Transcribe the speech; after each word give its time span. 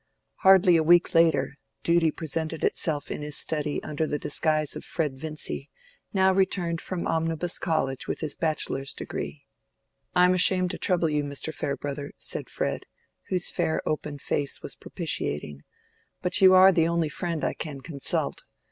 Hardly 0.37 0.77
a 0.77 0.83
week 0.83 1.13
later, 1.13 1.59
Duty 1.83 2.09
presented 2.09 2.63
itself 2.63 3.11
in 3.11 3.21
his 3.21 3.37
study 3.37 3.83
under 3.83 4.07
the 4.07 4.17
disguise 4.17 4.75
of 4.75 4.83
Fred 4.83 5.15
Vincy, 5.15 5.69
now 6.11 6.33
returned 6.33 6.81
from 6.81 7.05
Omnibus 7.05 7.59
College 7.59 8.07
with 8.07 8.21
his 8.21 8.35
bachelor's 8.35 8.95
degree. 8.95 9.43
"I 10.15 10.25
am 10.25 10.33
ashamed 10.33 10.71
to 10.71 10.79
trouble 10.79 11.09
you, 11.09 11.23
Mr. 11.23 11.53
Farebrother," 11.53 12.13
said 12.17 12.49
Fred, 12.49 12.87
whose 13.29 13.51
fair 13.51 13.87
open 13.87 14.17
face 14.17 14.63
was 14.63 14.73
propitiating, 14.75 15.61
"but 16.23 16.41
you 16.41 16.55
are 16.55 16.71
the 16.71 16.87
only 16.87 17.09
friend 17.09 17.43
I 17.43 17.53
can 17.53 17.81
consult. 17.81 18.41